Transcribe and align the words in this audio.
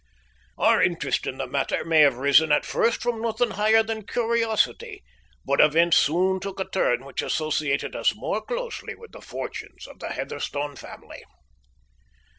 Our 0.57 0.81
interest 0.81 1.27
in 1.27 1.37
the 1.37 1.45
matter 1.45 1.85
may 1.85 1.99
have 1.99 2.17
arisen 2.17 2.51
at 2.51 2.65
first 2.65 3.03
from 3.03 3.21
nothing 3.21 3.51
higher 3.51 3.83
than 3.83 4.07
curiosity, 4.07 5.03
but 5.45 5.61
events 5.61 5.97
soon 5.97 6.39
took 6.39 6.59
a 6.59 6.65
turn 6.67 7.05
which 7.05 7.21
associated 7.21 7.95
us 7.95 8.15
more 8.15 8.41
closely 8.41 8.95
with 8.95 9.11
the 9.11 9.21
fortunes 9.21 9.85
of 9.85 9.99
the 9.99 10.09
Heatherstone 10.11 10.75
family. 10.75 11.23